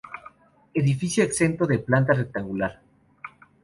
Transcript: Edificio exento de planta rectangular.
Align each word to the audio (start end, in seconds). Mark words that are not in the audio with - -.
Edificio 0.73 1.23
exento 1.23 1.67
de 1.67 1.77
planta 1.77 2.13
rectangular. 2.13 2.81